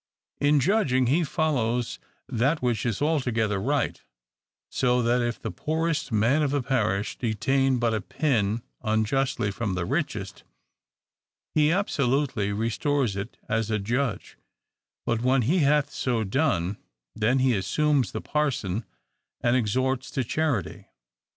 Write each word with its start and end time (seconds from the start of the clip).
In 0.39 0.59
judging, 0.59 1.05
he 1.05 1.23
follows 1.23 1.99
that 2.27 2.59
which 2.59 2.87
is 2.87 3.03
altogether 3.03 3.59
right; 3.61 4.01
so 4.71 5.03
that 5.03 5.21
if 5.21 5.39
the 5.39 5.51
poorest 5.51 6.11
man 6.11 6.41
of 6.41 6.49
the 6.49 6.63
parish 6.63 7.19
detain 7.19 7.77
but 7.77 7.93
a 7.93 8.01
pin 8.01 8.63
unjustly 8.81 9.51
from 9.51 9.75
the 9.75 9.85
richest, 9.85 10.43
he 11.53 11.71
absolutely 11.71 12.51
restores 12.51 13.15
it 13.15 13.37
as 13.47 13.69
a 13.69 13.77
judge; 13.77 14.39
but 15.05 15.21
when 15.21 15.43
he 15.43 15.59
hath 15.59 15.91
so 15.91 16.23
done, 16.23 16.77
then 17.15 17.37
he 17.37 17.55
assumes 17.55 18.11
the 18.11 18.21
parson, 18.21 18.85
and 19.41 19.55
exhorts 19.55 20.09
to 20.09 20.23
charity. 20.23 20.87